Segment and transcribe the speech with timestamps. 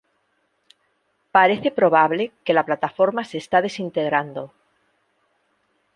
[1.35, 4.43] Parece probable que la plataforma se está desintegrando.